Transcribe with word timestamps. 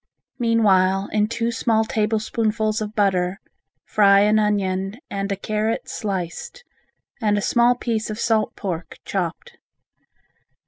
Meanwhile 0.39 1.09
in 1.11 1.27
two 1.27 1.51
small 1.51 1.85
tablespoonfuls 1.85 2.81
of 2.81 2.95
butter, 2.95 3.39
fry 3.85 4.21
an 4.21 4.39
onion 4.39 4.97
and 5.11 5.31
a 5.31 5.35
carrot 5.35 5.87
sliced, 5.87 6.63
and 7.21 7.37
a 7.37 7.41
small 7.43 7.75
piece 7.75 8.09
of 8.09 8.17
salt 8.19 8.55
pork 8.55 8.95
chopped. 9.05 9.59